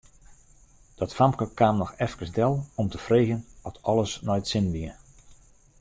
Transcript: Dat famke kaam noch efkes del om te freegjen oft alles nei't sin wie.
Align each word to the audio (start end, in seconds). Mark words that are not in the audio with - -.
Dat 0.95 1.15
famke 1.15 1.47
kaam 1.59 1.77
noch 1.77 1.93
efkes 2.07 2.31
del 2.39 2.57
om 2.75 2.89
te 2.93 2.97
freegjen 3.05 3.45
oft 3.67 3.79
alles 3.91 4.11
nei't 4.27 4.47
sin 4.51 4.67
wie. 4.75 4.91